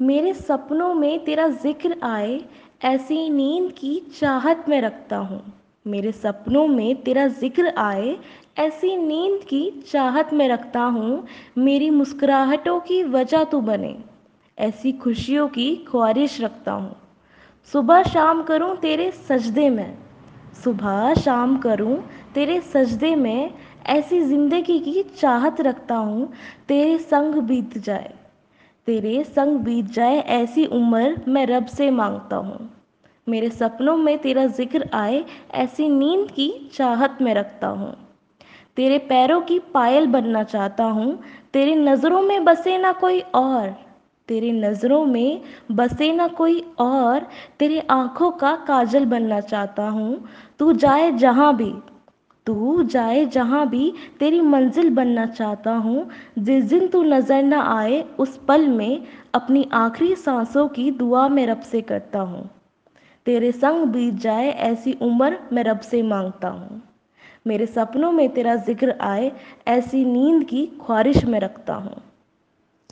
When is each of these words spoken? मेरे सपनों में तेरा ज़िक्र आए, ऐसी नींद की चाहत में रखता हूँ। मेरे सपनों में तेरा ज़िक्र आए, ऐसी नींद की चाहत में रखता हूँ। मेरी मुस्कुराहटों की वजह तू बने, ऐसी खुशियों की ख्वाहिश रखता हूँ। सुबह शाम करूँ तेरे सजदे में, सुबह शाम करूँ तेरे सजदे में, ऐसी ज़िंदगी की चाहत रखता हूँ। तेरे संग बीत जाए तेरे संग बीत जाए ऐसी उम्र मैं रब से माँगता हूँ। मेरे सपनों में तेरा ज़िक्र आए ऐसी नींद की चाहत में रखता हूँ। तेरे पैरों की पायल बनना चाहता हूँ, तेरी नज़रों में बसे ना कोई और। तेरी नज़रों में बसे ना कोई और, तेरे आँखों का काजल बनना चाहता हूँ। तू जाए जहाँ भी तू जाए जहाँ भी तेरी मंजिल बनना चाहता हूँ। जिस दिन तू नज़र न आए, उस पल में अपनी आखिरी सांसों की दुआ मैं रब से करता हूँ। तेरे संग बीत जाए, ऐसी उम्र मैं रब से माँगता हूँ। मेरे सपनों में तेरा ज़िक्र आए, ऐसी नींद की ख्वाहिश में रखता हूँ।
मेरे 0.00 0.32
सपनों 0.34 0.94
में 0.94 1.24
तेरा 1.24 1.46
ज़िक्र 1.48 1.96
आए, 2.02 2.40
ऐसी 2.84 3.28
नींद 3.30 3.70
की 3.72 3.98
चाहत 4.20 4.64
में 4.68 4.80
रखता 4.80 5.16
हूँ। 5.16 5.42
मेरे 5.86 6.12
सपनों 6.12 6.66
में 6.66 7.02
तेरा 7.02 7.26
ज़िक्र 7.28 7.72
आए, 7.78 8.16
ऐसी 8.58 8.96
नींद 8.96 9.44
की 9.44 9.70
चाहत 9.90 10.32
में 10.32 10.48
रखता 10.48 10.80
हूँ। 10.80 11.26
मेरी 11.58 11.90
मुस्कुराहटों 11.90 12.78
की 12.80 13.02
वजह 13.02 13.44
तू 13.44 13.60
बने, 13.60 13.94
ऐसी 14.58 14.92
खुशियों 14.92 15.46
की 15.48 15.74
ख्वाहिश 15.88 16.40
रखता 16.40 16.72
हूँ। 16.72 16.96
सुबह 17.72 18.02
शाम 18.02 18.42
करूँ 18.42 18.76
तेरे 18.76 19.10
सजदे 19.28 19.68
में, 19.70 19.98
सुबह 20.64 21.14
शाम 21.14 21.56
करूँ 21.58 21.96
तेरे 22.34 22.60
सजदे 22.60 23.14
में, 23.16 23.54
ऐसी 23.86 24.20
ज़िंदगी 24.20 24.78
की 24.80 25.02
चाहत 25.20 25.60
रखता 25.60 25.96
हूँ। 25.96 26.32
तेरे 26.68 26.98
संग 26.98 27.34
बीत 27.42 27.78
जाए 27.78 28.12
तेरे 28.86 29.24
संग 29.24 29.58
बीत 29.58 29.86
जाए 29.86 30.18
ऐसी 30.18 30.66
उम्र 30.66 31.20
मैं 31.28 31.46
रब 31.46 31.66
से 31.66 31.90
माँगता 31.90 32.36
हूँ। 32.36 32.70
मेरे 33.28 33.50
सपनों 33.50 33.96
में 33.96 34.18
तेरा 34.18 34.46
ज़िक्र 34.46 34.88
आए 34.94 35.24
ऐसी 35.54 35.88
नींद 35.88 36.30
की 36.30 36.70
चाहत 36.74 37.18
में 37.22 37.34
रखता 37.34 37.66
हूँ। 37.66 37.94
तेरे 38.76 38.98
पैरों 38.98 39.40
की 39.40 39.58
पायल 39.58 40.06
बनना 40.06 40.42
चाहता 40.42 40.84
हूँ, 40.84 41.22
तेरी 41.52 41.74
नज़रों 41.74 42.22
में 42.22 42.44
बसे 42.44 42.78
ना 42.78 42.92
कोई 42.92 43.20
और। 43.20 43.68
तेरी 44.28 44.52
नज़रों 44.52 45.04
में 45.06 45.40
बसे 45.72 46.12
ना 46.12 46.28
कोई 46.28 46.60
और, 46.78 47.26
तेरे 47.58 47.80
आँखों 47.90 48.30
का 48.30 48.56
काजल 48.56 49.04
बनना 49.04 49.40
चाहता 49.40 49.88
हूँ। 49.88 50.24
तू 50.58 50.72
जाए 50.72 51.10
जहाँ 51.12 51.56
भी 51.56 51.72
तू 52.46 52.82
जाए 52.82 53.24
जहाँ 53.26 53.68
भी 53.68 53.92
तेरी 54.18 54.40
मंजिल 54.40 54.90
बनना 54.90 55.26
चाहता 55.26 55.72
हूँ। 55.72 56.08
जिस 56.38 56.64
दिन 56.64 56.88
तू 56.88 57.02
नज़र 57.02 57.42
न 57.42 57.52
आए, 57.52 58.04
उस 58.18 58.40
पल 58.48 58.68
में 58.68 59.02
अपनी 59.34 59.68
आखिरी 59.72 60.14
सांसों 60.14 60.68
की 60.68 60.90
दुआ 60.90 61.28
मैं 61.28 61.46
रब 61.46 61.60
से 61.60 61.80
करता 61.80 62.20
हूँ। 62.20 62.50
तेरे 63.26 63.52
संग 63.52 63.86
बीत 63.86 64.14
जाए, 64.14 64.50
ऐसी 64.50 64.92
उम्र 64.92 65.38
मैं 65.52 65.64
रब 65.64 65.80
से 65.80 66.02
माँगता 66.02 66.48
हूँ। 66.48 66.82
मेरे 67.46 67.66
सपनों 67.66 68.12
में 68.12 68.28
तेरा 68.28 68.56
ज़िक्र 68.56 68.94
आए, 69.00 69.32
ऐसी 69.68 70.04
नींद 70.04 70.44
की 70.44 70.66
ख्वाहिश 70.86 71.24
में 71.24 71.40
रखता 71.40 71.74
हूँ। 71.74 72.02